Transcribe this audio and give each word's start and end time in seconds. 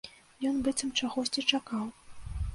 Ён 0.51 0.55
быццам 0.67 0.89
чагосьці 1.03 1.45
чакаў. 1.51 1.85